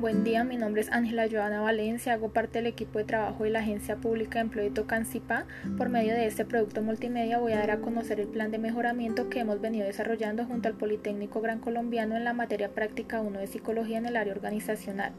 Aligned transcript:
Buen 0.00 0.24
día, 0.24 0.44
mi 0.44 0.56
nombre 0.56 0.80
es 0.80 0.90
Ángela 0.90 1.28
Joana 1.30 1.60
Valencia, 1.60 2.14
hago 2.14 2.30
parte 2.30 2.60
del 2.60 2.66
equipo 2.66 2.98
de 2.98 3.04
trabajo 3.04 3.44
de 3.44 3.50
la 3.50 3.58
Agencia 3.58 3.96
Pública 3.96 4.38
de 4.38 4.40
Empleo 4.40 4.64
de 4.64 4.70
Tocancipá. 4.70 5.44
Por 5.76 5.90
medio 5.90 6.14
de 6.14 6.24
este 6.24 6.46
producto 6.46 6.80
multimedia 6.80 7.38
voy 7.38 7.52
a 7.52 7.58
dar 7.58 7.70
a 7.70 7.80
conocer 7.80 8.18
el 8.18 8.26
plan 8.26 8.50
de 8.50 8.56
mejoramiento 8.56 9.28
que 9.28 9.40
hemos 9.40 9.60
venido 9.60 9.86
desarrollando 9.86 10.46
junto 10.46 10.68
al 10.68 10.74
Politécnico 10.74 11.42
Gran 11.42 11.58
Colombiano 11.58 12.16
en 12.16 12.24
la 12.24 12.32
materia 12.32 12.70
práctica 12.70 13.20
1 13.20 13.40
de 13.40 13.46
psicología 13.46 13.98
en 13.98 14.06
el 14.06 14.16
área 14.16 14.32
organizacional. 14.32 15.12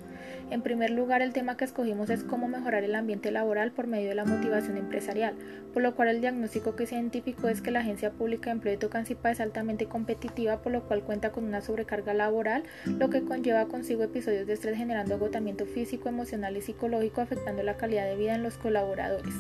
En 0.50 0.62
primer 0.62 0.90
lugar, 0.92 1.22
el 1.22 1.34
tema 1.34 1.58
que 1.58 1.66
escogimos 1.66 2.10
es 2.10 2.24
cómo 2.24 2.48
mejorar 2.48 2.84
el 2.84 2.96
ambiente 2.96 3.32
laboral 3.32 3.72
por 3.72 3.88
medio 3.88 4.10
de 4.10 4.16
la 4.16 4.26
motivación 4.26 4.78
empresarial, 4.78 5.36
por 5.74 5.82
lo 5.82 5.96
cual 5.96 6.10
el 6.10 6.22
diagnóstico 6.22 6.76
que 6.76 6.86
se 6.86 6.96
identificó 6.96 7.48
es 7.48 7.62
que 7.62 7.72
la 7.72 7.80
Agencia 7.80 8.12
Pública 8.12 8.50
de 8.50 8.52
Empleo 8.52 8.74
de 8.74 8.78
Tocancipá 8.78 9.32
es 9.32 9.40
altamente 9.40 9.86
competitiva, 9.86 10.62
por 10.62 10.72
lo 10.72 10.84
cual 10.84 11.04
cuenta 11.04 11.32
con 11.32 11.46
una 11.46 11.62
sobrecarga 11.62 12.14
laboral, 12.14 12.64
lo 12.86 13.10
que 13.10 13.24
conlleva 13.24 13.68
consigo 13.68 14.04
episodios 14.04 14.48
de 14.48 14.54
estrés 14.54 14.78
generando 14.78 15.16
agotamiento 15.16 15.66
físico, 15.66 16.10
emocional 16.10 16.58
y 16.58 16.62
psicológico 16.62 17.22
afectando 17.22 17.64
la 17.64 17.78
calidad 17.78 18.06
de 18.06 18.16
vida 18.16 18.36
en 18.36 18.44
los 18.44 18.58
colaboradores. 18.58 19.34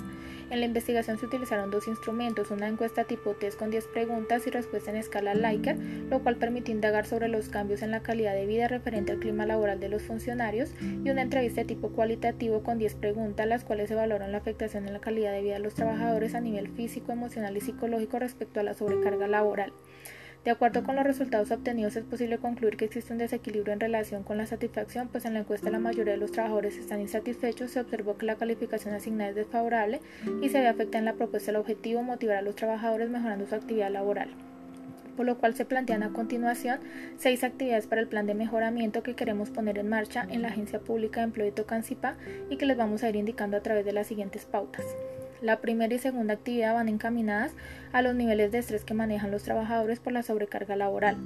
En 0.51 0.59
la 0.59 0.65
investigación 0.65 1.17
se 1.17 1.25
utilizaron 1.25 1.71
dos 1.71 1.87
instrumentos, 1.87 2.51
una 2.51 2.67
encuesta 2.67 3.05
tipo 3.05 3.31
test 3.35 3.57
con 3.57 3.71
10 3.71 3.87
preguntas 3.87 4.45
y 4.45 4.49
respuesta 4.49 4.91
en 4.91 4.97
escala 4.97 5.33
Likert, 5.33 5.79
lo 6.09 6.19
cual 6.19 6.35
permitió 6.35 6.75
indagar 6.75 7.05
sobre 7.05 7.29
los 7.29 7.47
cambios 7.47 7.81
en 7.81 7.89
la 7.89 8.03
calidad 8.03 8.33
de 8.33 8.45
vida 8.45 8.67
referente 8.67 9.13
al 9.13 9.19
clima 9.19 9.45
laboral 9.45 9.79
de 9.79 9.87
los 9.87 10.01
funcionarios 10.01 10.71
y 10.81 11.09
una 11.09 11.21
entrevista 11.21 11.63
tipo 11.63 11.91
cualitativo 11.91 12.63
con 12.63 12.79
10 12.79 12.95
preguntas, 12.95 13.47
las 13.47 13.63
cuales 13.63 13.89
evaluaron 13.91 14.33
la 14.33 14.39
afectación 14.39 14.85
en 14.87 14.91
la 14.91 14.99
calidad 14.99 15.31
de 15.31 15.41
vida 15.41 15.53
de 15.53 15.59
los 15.59 15.73
trabajadores 15.73 16.35
a 16.35 16.41
nivel 16.41 16.67
físico, 16.67 17.13
emocional 17.13 17.55
y 17.55 17.61
psicológico 17.61 18.19
respecto 18.19 18.59
a 18.59 18.63
la 18.63 18.73
sobrecarga 18.73 19.27
laboral. 19.27 19.71
De 20.43 20.49
acuerdo 20.49 20.83
con 20.83 20.95
los 20.95 21.05
resultados 21.05 21.51
obtenidos 21.51 21.95
es 21.95 22.03
posible 22.03 22.39
concluir 22.39 22.75
que 22.75 22.85
existe 22.85 23.13
un 23.13 23.19
desequilibrio 23.19 23.73
en 23.73 23.79
relación 23.79 24.23
con 24.23 24.37
la 24.37 24.47
satisfacción, 24.47 25.07
pues 25.07 25.25
en 25.25 25.35
la 25.35 25.41
encuesta 25.41 25.69
la 25.69 25.77
mayoría 25.77 26.13
de 26.13 26.19
los 26.19 26.31
trabajadores 26.31 26.77
están 26.77 26.99
insatisfechos, 26.99 27.69
se 27.69 27.79
observó 27.79 28.17
que 28.17 28.25
la 28.25 28.37
calificación 28.37 28.95
asignada 28.95 29.29
es 29.29 29.35
desfavorable 29.35 30.01
y 30.41 30.49
se 30.49 30.59
ve 30.59 30.67
afectada 30.67 30.97
en 30.97 31.05
la 31.05 31.13
propuesta 31.13 31.51
el 31.51 31.57
objetivo 31.57 32.01
motivar 32.01 32.37
a 32.37 32.41
los 32.41 32.55
trabajadores 32.55 33.11
mejorando 33.11 33.45
su 33.45 33.53
actividad 33.53 33.91
laboral 33.91 34.29
por 35.15 35.25
lo 35.25 35.37
cual 35.37 35.53
se 35.53 35.65
plantean 35.65 36.03
a 36.03 36.13
continuación 36.13 36.79
seis 37.17 37.43
actividades 37.43 37.85
para 37.85 38.01
el 38.01 38.07
plan 38.07 38.25
de 38.25 38.33
mejoramiento 38.33 39.03
que 39.03 39.13
queremos 39.13 39.51
poner 39.51 39.77
en 39.77 39.89
marcha 39.89 40.25
en 40.29 40.41
la 40.41 40.47
Agencia 40.47 40.79
Pública 40.79 41.19
de 41.19 41.25
Empleo 41.25 41.45
de 41.45 41.51
Tocancipá 41.51 42.15
y 42.49 42.57
que 42.57 42.65
les 42.65 42.77
vamos 42.77 43.03
a 43.03 43.09
ir 43.09 43.15
indicando 43.15 43.57
a 43.57 43.61
través 43.61 43.85
de 43.85 43.93
las 43.93 44.07
siguientes 44.07 44.45
pautas. 44.45 44.85
La 45.41 45.59
primera 45.59 45.91
y 45.91 45.97
segunda 45.97 46.35
actividad 46.35 46.75
van 46.75 46.87
encaminadas 46.87 47.53
a 47.93 48.03
los 48.03 48.13
niveles 48.13 48.51
de 48.51 48.59
estrés 48.59 48.85
que 48.85 48.93
manejan 48.93 49.31
los 49.31 49.41
trabajadores 49.41 49.99
por 49.99 50.13
la 50.13 50.21
sobrecarga 50.21 50.75
laboral. 50.75 51.17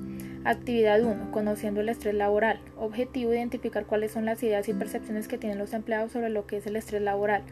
Actividad 0.45 1.01
1. 1.01 1.31
Conociendo 1.31 1.81
el 1.81 1.89
estrés 1.89 2.15
laboral. 2.15 2.61
Objetivo. 2.77 3.33
Identificar 3.33 3.85
cuáles 3.85 4.13
son 4.13 4.23
las 4.23 4.41
ideas 4.41 4.69
y 4.69 4.73
percepciones 4.73 5.27
que 5.27 5.37
tienen 5.37 5.57
los 5.57 5.73
empleados 5.73 6.13
sobre 6.13 6.29
lo 6.29 6.47
que 6.47 6.57
es 6.57 6.65
el 6.65 6.77
estrés 6.77 7.01
laboral. 7.01 7.43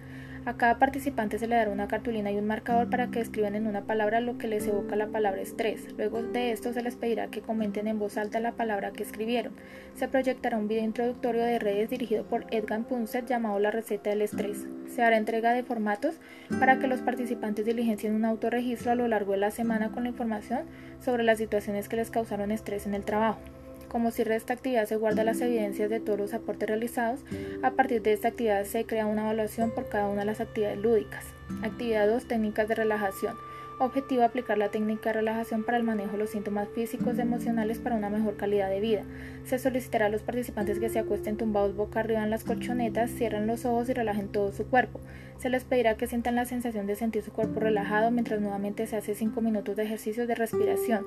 A 0.45 0.55
cada 0.55 0.79
participante 0.79 1.37
se 1.37 1.47
le 1.47 1.55
dará 1.55 1.69
una 1.69 1.89
cartulina 1.89 2.31
y 2.31 2.37
un 2.37 2.47
marcador 2.47 2.89
para 2.89 3.07
que 3.11 3.19
escriban 3.19 3.55
en 3.55 3.67
una 3.67 3.81
palabra 3.81 4.21
lo 4.21 4.37
que 4.37 4.47
les 4.47 4.65
evoca 4.65 4.95
la 4.95 5.07
palabra 5.07 5.41
estrés. 5.41 5.93
Luego 5.97 6.23
de 6.23 6.51
esto 6.51 6.71
se 6.71 6.81
les 6.81 6.95
pedirá 6.95 7.27
que 7.27 7.41
comenten 7.41 7.87
en 7.87 7.99
voz 7.99 8.17
alta 8.17 8.39
la 8.39 8.53
palabra 8.53 8.91
que 8.91 9.03
escribieron. 9.03 9.53
Se 9.95 10.07
proyectará 10.07 10.57
un 10.57 10.69
video 10.69 10.83
introductorio 10.83 11.41
de 11.41 11.59
redes 11.59 11.89
dirigido 11.89 12.23
por 12.23 12.45
Edgar 12.51 12.83
Punset 12.83 13.25
llamado 13.25 13.59
La 13.59 13.71
receta 13.71 14.09
del 14.09 14.21
estrés. 14.21 14.65
Se 14.93 15.01
hará 15.01 15.17
entrega 15.17 15.53
de 15.53 15.63
formatos 15.63 16.15
para 16.59 16.77
que 16.77 16.87
los 16.87 17.01
participantes 17.01 17.65
diligencien 17.65 18.13
un 18.13 18.25
autorregistro 18.25 18.91
a 18.91 18.95
lo 18.95 19.07
largo 19.07 19.31
de 19.31 19.39
la 19.39 19.51
semana 19.51 19.89
con 19.89 20.03
la 20.03 20.09
información 20.09 20.61
sobre 21.03 21.23
las 21.23 21.39
situaciones 21.39 21.89
que 21.89 21.95
les 21.95 22.11
causaron 22.11 22.51
estrés 22.51 22.85
en 22.85 22.93
el 22.93 23.03
trabajo. 23.03 23.39
Como 23.87 24.11
cierre 24.11 24.31
de 24.31 24.37
esta 24.37 24.53
actividad 24.53 24.87
se 24.87 24.95
guarda 24.95 25.23
las 25.23 25.41
evidencias 25.41 25.89
de 25.89 25.99
todos 25.99 26.19
los 26.19 26.33
aportes 26.33 26.67
realizados, 26.67 27.21
a 27.61 27.71
partir 27.71 28.01
de 28.01 28.13
esta 28.13 28.29
actividad 28.29 28.65
se 28.65 28.85
crea 28.85 29.05
una 29.05 29.21
evaluación 29.21 29.71
por 29.71 29.87
cada 29.87 30.07
una 30.07 30.21
de 30.21 30.25
las 30.25 30.41
actividades 30.41 30.79
lúdicas. 30.79 31.25
Actividad 31.63 32.07
2. 32.07 32.27
Técnicas 32.27 32.67
de 32.67 32.75
relajación. 32.75 33.35
Objetivo 33.79 34.23
aplicar 34.23 34.59
la 34.59 34.69
técnica 34.69 35.09
de 35.09 35.13
relajación 35.13 35.63
para 35.63 35.77
el 35.77 35.83
manejo 35.83 36.11
de 36.11 36.19
los 36.19 36.29
síntomas 36.29 36.69
físicos 36.69 37.17
y 37.17 37.21
emocionales 37.21 37.79
para 37.79 37.95
una 37.95 38.09
mejor 38.09 38.37
calidad 38.37 38.69
de 38.69 38.79
vida. 38.79 39.01
Se 39.45 39.57
solicitará 39.57 40.05
a 40.05 40.09
los 40.09 40.21
participantes 40.21 40.79
que 40.79 40.89
se 40.89 40.99
acuesten 40.99 41.37
tumbados 41.37 41.75
boca 41.75 42.01
arriba 42.01 42.23
en 42.23 42.29
las 42.29 42.43
colchonetas, 42.43 43.09
cierren 43.09 43.47
los 43.47 43.65
ojos 43.65 43.89
y 43.89 43.93
relajen 43.93 44.27
todo 44.27 44.51
su 44.51 44.67
cuerpo. 44.67 44.99
Se 45.39 45.49
les 45.49 45.63
pedirá 45.63 45.97
que 45.97 46.05
sientan 46.05 46.35
la 46.35 46.45
sensación 46.45 46.85
de 46.85 46.95
sentir 46.95 47.23
su 47.23 47.33
cuerpo 47.33 47.59
relajado 47.59 48.11
mientras 48.11 48.39
nuevamente 48.39 48.85
se 48.85 48.95
hace 48.95 49.15
5 49.15 49.41
minutos 49.41 49.75
de 49.75 49.83
ejercicios 49.83 50.27
de 50.27 50.35
respiración. 50.35 51.05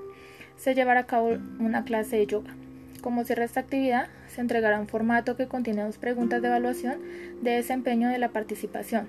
Se 0.56 0.74
llevará 0.74 1.00
a 1.00 1.06
cabo 1.06 1.38
una 1.60 1.84
clase 1.84 2.16
de 2.16 2.26
yoga. 2.26 2.54
Como 3.00 3.22
cierra 3.24 3.44
esta 3.44 3.60
actividad, 3.60 4.08
se 4.26 4.40
entregará 4.40 4.80
un 4.80 4.88
formato 4.88 5.36
que 5.36 5.46
contiene 5.46 5.84
dos 5.84 5.98
preguntas 5.98 6.42
de 6.42 6.48
evaluación 6.48 6.98
de 7.42 7.52
desempeño 7.52 8.08
de 8.08 8.18
la 8.18 8.30
participación. 8.30 9.06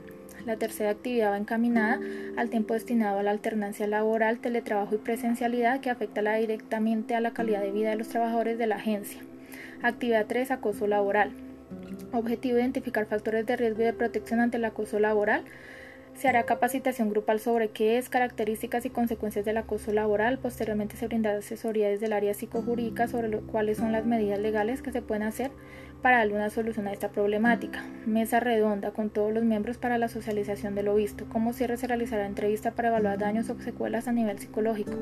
La 0.47 0.55
tercera 0.55 0.91
actividad 0.91 1.31
va 1.31 1.37
encaminada 1.37 1.99
al 2.37 2.49
tiempo 2.49 2.73
destinado 2.73 3.19
a 3.19 3.23
la 3.23 3.31
alternancia 3.31 3.85
laboral, 3.85 4.39
teletrabajo 4.39 4.95
y 4.95 4.99
presencialidad 4.99 5.81
que 5.81 5.89
afecta 5.89 6.35
directamente 6.35 7.15
a 7.15 7.19
la 7.19 7.33
calidad 7.33 7.61
de 7.61 7.71
vida 7.71 7.89
de 7.89 7.97
los 7.97 8.07
trabajadores 8.07 8.57
de 8.57 8.65
la 8.65 8.77
agencia. 8.77 9.19
Actividad 9.81 10.25
3. 10.25 10.51
Acoso 10.51 10.87
laboral. 10.87 11.33
Objetivo 12.13 12.59
identificar 12.59 13.07
factores 13.07 13.45
de 13.45 13.57
riesgo 13.57 13.81
y 13.81 13.85
de 13.87 13.91
protección 13.91 14.39
ante 14.39 14.55
el 14.55 14.63
acoso 14.63 14.99
laboral, 14.99 15.43
se 16.17 16.27
hará 16.27 16.43
capacitación 16.43 17.11
grupal 17.11 17.39
sobre 17.39 17.69
qué 17.69 17.99
es, 17.99 18.09
características 18.09 18.85
y 18.85 18.89
consecuencias 18.89 19.45
del 19.45 19.57
acoso 19.57 19.93
laboral. 19.93 20.39
Posteriormente 20.39 20.97
se 20.97 21.07
brindará 21.07 21.37
asesoría 21.37 21.89
desde 21.89 22.07
el 22.07 22.13
área 22.13 22.33
psicojurídica 22.33 23.07
sobre 23.07 23.29
cuáles 23.41 23.77
son 23.77 23.91
las 23.91 24.05
medidas 24.05 24.39
legales 24.39 24.81
que 24.81 24.91
se 24.91 25.03
pueden 25.03 25.21
hacer 25.21 25.51
para 26.01 26.17
darle 26.17 26.33
una 26.33 26.49
solución 26.49 26.87
a 26.87 26.93
esta 26.93 27.09
problemática. 27.09 27.83
Mesa 28.07 28.39
redonda 28.39 28.91
con 28.91 29.11
todos 29.11 29.31
los 29.31 29.43
miembros 29.43 29.77
para 29.77 29.99
la 29.99 30.07
socialización 30.07 30.73
de 30.73 30.81
lo 30.81 30.95
visto. 30.95 31.25
Como 31.29 31.53
cierre 31.53 31.77
se 31.77 31.87
realizará 31.87 32.25
entrevista 32.25 32.71
para 32.71 32.87
evaluar 32.89 33.19
daños 33.19 33.49
o 33.51 33.59
secuelas 33.59 34.07
a 34.07 34.11
nivel 34.11 34.39
psicológico. 34.39 34.93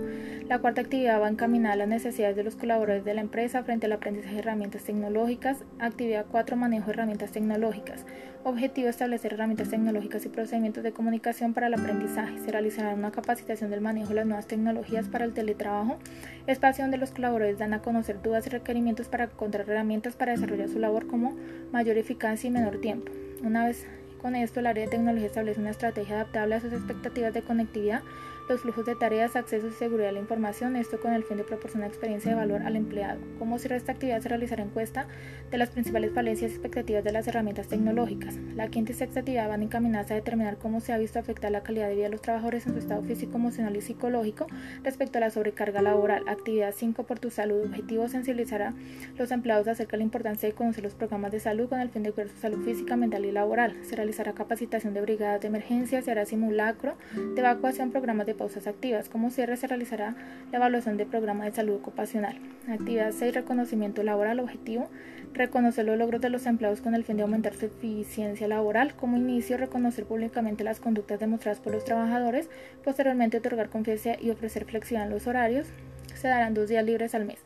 La 0.50 0.60
cuarta 0.60 0.82
actividad 0.82 1.22
va 1.22 1.30
encaminada 1.30 1.76
a 1.76 1.78
las 1.78 1.88
necesidades 1.88 2.36
de 2.36 2.44
los 2.44 2.58
colaboradores 2.58 3.06
de 3.06 3.14
la 3.14 3.22
empresa 3.22 3.64
frente 3.64 3.86
al 3.86 3.94
aprendizaje 3.94 4.36
de 4.36 4.40
herramientas 4.40 4.84
tecnológicas. 4.84 5.64
Actividad 5.80 6.26
4. 6.30 6.58
Manejo 6.58 6.88
de 6.88 6.92
herramientas 6.94 7.32
tecnológicas. 7.32 8.06
Objetivo 8.48 8.90
establecer 8.90 9.34
herramientas 9.34 9.72
tecnológicas 9.72 10.24
y 10.24 10.30
procedimientos 10.30 10.84
de 10.84 10.94
comunicación 10.94 11.56
para 11.56 11.66
el 11.66 11.74
aprendizaje. 11.74 12.38
Se 12.38 12.52
realizará 12.52 12.94
una 12.94 13.10
capacitación 13.10 13.72
del 13.72 13.82
manejo 13.82 14.10
de 14.10 14.16
las 14.18 14.28
nuevas 14.28 14.46
tecnologías 14.46 15.08
para 15.08 15.26
el 15.26 15.34
teletrabajo, 15.34 15.98
espacio 16.46 16.84
donde 16.84 17.00
los 17.00 17.10
colaboradores 17.10 17.58
dan 17.58 17.74
a 17.74 17.82
conocer 17.82 18.22
dudas 18.22 18.46
y 18.46 18.52
requerimientos 18.52 19.08
para 19.08 19.24
encontrar 19.24 19.68
herramientas 19.68 20.16
para 20.16 20.34
desarrollar 20.34 20.70
su 20.70 20.78
labor 20.78 21.08
como 21.08 21.36
mayor 21.72 21.98
eficacia 21.98 22.48
y 22.48 22.52
menor 22.52 22.80
tiempo. 22.82 23.12
Una 23.42 23.66
vez 23.66 23.88
con 24.22 24.36
esto, 24.36 24.60
el 24.60 24.68
área 24.68 24.86
de 24.86 24.92
tecnología 24.92 25.26
establece 25.26 25.60
una 25.60 25.72
estrategia 25.72 26.14
adaptable 26.14 26.54
a 26.54 26.62
sus 26.62 26.72
expectativas 26.72 27.34
de 27.34 27.42
conectividad 27.42 28.04
los 28.48 28.62
flujos 28.62 28.86
de 28.86 28.96
tareas, 28.96 29.36
acceso 29.36 29.68
y 29.68 29.72
seguridad 29.72 30.08
de 30.08 30.14
la 30.14 30.20
información, 30.20 30.76
esto 30.76 31.00
con 31.00 31.14
el 31.14 31.24
fin 31.24 31.38
de 31.38 31.44
proporcionar 31.44 31.90
experiencia 31.90 32.32
de 32.32 32.36
valor 32.36 32.62
al 32.62 32.76
empleado. 32.76 33.20
Como 33.40 33.58
si 33.58 33.68
esta 33.74 33.94
actividad 33.94 34.22
se 34.22 34.30
realizará 34.30 34.64
encuesta 34.64 35.08
de 35.50 35.58
las 35.58 35.70
principales 35.70 36.14
falencias 36.14 36.52
y 36.52 36.54
expectativas 36.54 37.04
de 37.04 37.12
las 37.12 37.28
herramientas 37.28 37.68
tecnológicas. 37.68 38.36
La 38.56 38.68
quinta 38.68 38.92
y 38.92 38.96
sexta 38.96 39.22
actividad 39.22 39.50
van 39.50 39.64
encaminadas 39.64 40.12
a 40.12 40.16
determinar 40.16 40.58
cómo 40.58 40.80
se 40.80 40.94
ha 40.94 40.98
visto 40.98 41.18
afectar 41.18 41.52
la 41.52 41.64
calidad 41.64 41.88
de 41.88 41.96
vida 41.96 42.04
de 42.06 42.12
los 42.12 42.22
trabajadores 42.22 42.68
en 42.68 42.74
su 42.74 42.80
estado 42.80 43.02
físico, 43.02 43.38
emocional 43.38 43.76
y 43.76 43.82
psicológico 43.82 44.46
respecto 44.84 45.18
a 45.18 45.22
la 45.22 45.32
sobrecarga 45.32 45.82
laboral. 45.82 46.24
Actividad 46.28 46.74
5 46.76 47.04
por 47.04 47.20
tu 47.20 47.32
salud. 47.32 47.66
Objetivo 47.66 48.08
sensibilizar 48.08 48.62
a 48.62 48.74
los 49.18 49.32
empleados 49.32 49.68
acerca 49.68 49.92
de 49.92 49.98
la 49.98 50.04
importancia 50.04 50.48
de 50.48 50.54
conocer 50.54 50.84
los 50.84 50.94
programas 50.94 51.32
de 51.32 51.40
salud 51.40 51.68
con 51.68 51.80
el 51.80 51.90
fin 51.90 52.04
de 52.04 52.12
cuidar 52.12 52.30
su 52.30 52.38
salud 52.38 52.64
física, 52.64 52.96
mental 52.96 53.26
y 53.26 53.32
laboral. 53.32 53.76
Se 53.84 53.96
realizará 53.96 54.34
capacitación 54.34 54.94
de 54.94 55.02
brigadas 55.02 55.42
de 55.42 55.48
emergencia, 55.48 56.02
se 56.02 56.12
hará 56.12 56.26
simulacro 56.26 56.96
de 57.34 57.42
evacuación, 57.42 57.92
programas 57.92 58.28
de 58.28 58.35
pausas 58.36 58.68
activas. 58.68 59.10
Como 59.10 59.30
cierre 59.32 59.58
se 59.58 59.68
realizará 59.68 60.16
la 60.52 60.58
evaluación 60.58 60.98
del 60.98 61.08
programa 61.08 61.46
de 61.46 61.52
salud 61.52 61.76
ocupacional. 61.76 62.38
Actividad 62.70 63.12
6. 63.12 63.34
Reconocimiento 63.34 64.04
laboral. 64.04 64.40
Objetivo. 64.40 64.90
Reconocer 65.34 65.86
los 65.86 65.98
logros 65.98 66.22
de 66.22 66.30
los 66.30 66.46
empleados 66.46 66.82
con 66.82 66.96
el 66.96 67.04
fin 67.04 67.18
de 67.18 67.24
aumentar 67.24 67.56
su 67.56 67.66
eficiencia 67.66 68.48
laboral. 68.48 68.96
Como 68.96 69.18
inicio, 69.18 69.58
reconocer 69.58 70.06
públicamente 70.06 70.64
las 70.64 70.80
conductas 70.80 71.20
demostradas 71.20 71.60
por 71.60 71.74
los 71.74 71.84
trabajadores. 71.84 72.50
Posteriormente, 72.84 73.38
otorgar 73.38 73.70
confianza 73.70 74.20
y 74.22 74.30
ofrecer 74.30 74.66
flexibilidad 74.66 75.08
en 75.08 75.14
los 75.14 75.28
horarios. 75.28 75.68
Se 76.14 76.28
darán 76.28 76.54
dos 76.54 76.70
días 76.70 76.86
libres 76.86 77.16
al 77.16 77.26
mes. 77.26 77.40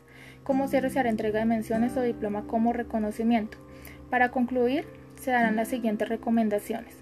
Como 0.44 0.68
cierre 0.68 0.90
se 0.90 0.98
hará 0.98 1.10
entrega 1.10 1.38
de 1.38 1.44
menciones 1.44 1.96
o 1.96 2.02
diploma 2.02 2.46
como 2.46 2.72
reconocimiento. 2.72 3.58
Para 4.10 4.30
concluir, 4.30 4.84
se 5.20 5.30
darán 5.30 5.56
las 5.56 5.68
siguientes 5.68 6.08
recomendaciones. 6.08 6.99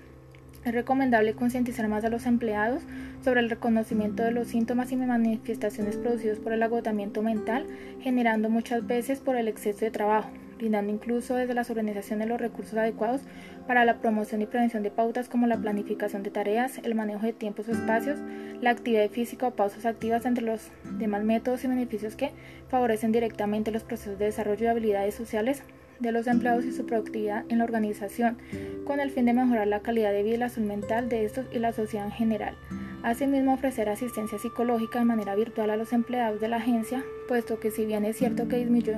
Es 0.64 0.74
recomendable 0.74 1.34
concientizar 1.34 1.88
más 1.88 2.04
a 2.04 2.10
los 2.10 2.26
empleados 2.26 2.82
sobre 3.22 3.40
el 3.40 3.50
reconocimiento 3.50 4.22
de 4.22 4.32
los 4.32 4.48
síntomas 4.48 4.92
y 4.92 4.96
manifestaciones 4.96 5.96
producidos 5.96 6.40
por 6.40 6.52
el 6.52 6.62
agotamiento 6.62 7.22
mental, 7.22 7.66
generando 8.00 8.50
muchas 8.50 8.86
veces 8.86 9.20
por 9.20 9.36
el 9.36 9.48
exceso 9.48 9.84
de 9.84 9.90
trabajo, 9.90 10.30
brindando 10.56 10.92
incluso 10.92 11.36
desde 11.36 11.54
la 11.54 11.62
organización 11.68 12.18
de 12.18 12.26
los 12.26 12.40
recursos 12.40 12.76
adecuados 12.76 13.22
para 13.66 13.84
la 13.84 13.98
promoción 13.98 14.42
y 14.42 14.46
prevención 14.46 14.82
de 14.82 14.90
pautas 14.90 15.28
como 15.28 15.46
la 15.46 15.56
planificación 15.56 16.22
de 16.22 16.30
tareas, 16.30 16.78
el 16.82 16.94
manejo 16.94 17.24
de 17.24 17.32
tiempos 17.32 17.68
o 17.68 17.72
espacios, 17.72 18.18
la 18.60 18.70
actividad 18.70 19.08
física 19.10 19.46
o 19.46 19.54
pausas 19.54 19.86
activas 19.86 20.26
entre 20.26 20.44
los 20.44 20.70
demás 20.98 21.22
métodos 21.22 21.64
y 21.64 21.68
beneficios 21.68 22.16
que 22.16 22.32
favorecen 22.68 23.12
directamente 23.12 23.70
los 23.70 23.84
procesos 23.84 24.18
de 24.18 24.26
desarrollo 24.26 24.62
de 24.62 24.70
habilidades 24.70 25.14
sociales 25.14 25.62
de 26.00 26.12
los 26.12 26.26
empleados 26.26 26.64
y 26.64 26.72
su 26.72 26.86
productividad 26.86 27.44
en 27.48 27.58
la 27.58 27.64
organización, 27.64 28.38
con 28.84 29.00
el 29.00 29.10
fin 29.10 29.26
de 29.26 29.32
mejorar 29.32 29.66
la 29.66 29.80
calidad 29.80 30.12
de 30.12 30.22
vida 30.22 30.34
y 30.34 30.38
la 30.38 30.48
salud 30.48 30.68
mental 30.68 31.08
de 31.08 31.24
estos 31.24 31.46
y 31.52 31.58
la 31.58 31.72
sociedad 31.72 32.06
en 32.06 32.12
general. 32.12 32.54
Asimismo, 33.02 33.54
ofrecer 33.54 33.88
asistencia 33.88 34.38
psicológica 34.38 34.98
de 34.98 35.04
manera 35.04 35.34
virtual 35.34 35.70
a 35.70 35.76
los 35.76 35.92
empleados 35.92 36.40
de 36.40 36.48
la 36.48 36.56
agencia, 36.56 37.04
puesto 37.28 37.60
que 37.60 37.70
si 37.70 37.86
bien 37.86 38.04
es 38.04 38.16
cierto 38.16 38.48
que 38.48 38.58
disminuyó, 38.58 38.94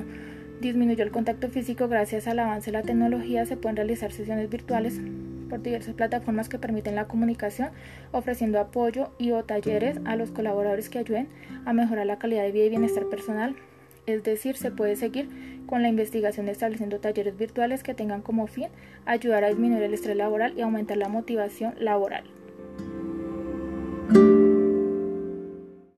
disminuyó 0.61 1.05
el 1.05 1.11
contacto 1.11 1.49
físico 1.49 1.89
gracias 1.89 2.27
al 2.27 2.39
avance 2.39 2.71
de 2.71 2.79
la 2.79 2.83
tecnología, 2.83 3.45
se 3.45 3.57
pueden 3.57 3.77
realizar 3.77 4.13
sesiones 4.13 4.49
virtuales 4.49 5.01
por 5.51 5.61
diversas 5.63 5.95
plataformas 5.95 6.49
que 6.49 6.59
permiten 6.59 6.95
la 6.95 7.09
comunicación, 7.09 7.71
ofreciendo 8.13 8.61
apoyo 8.61 9.11
y 9.19 9.33
o 9.33 9.45
talleres 9.45 9.99
a 10.05 10.17
los 10.17 10.31
colaboradores 10.31 10.89
que 10.89 11.01
ayuden 11.01 11.29
a 11.67 11.73
mejorar 11.73 12.07
la 12.07 12.19
calidad 12.19 12.43
de 12.43 12.53
vida 12.53 12.65
y 12.67 12.71
bienestar 12.71 13.05
personal. 13.07 13.57
Es 14.11 14.25
decir, 14.25 14.57
se 14.57 14.71
puede 14.71 14.97
seguir 14.97 15.29
con 15.67 15.83
la 15.83 15.89
investigación 15.89 16.49
estableciendo 16.49 16.99
talleres 16.99 17.37
virtuales 17.37 17.83
que 17.83 17.95
tengan 17.95 18.23
como 18.23 18.47
fin 18.47 18.69
ayudar 19.07 19.45
a 19.45 19.49
disminuir 19.49 19.85
el 19.85 19.95
estrés 19.95 20.17
laboral 20.17 20.55
y 20.57 20.63
aumentar 20.63 20.97
la 20.97 21.09
motivación 21.09 21.75
laboral. 21.79 22.25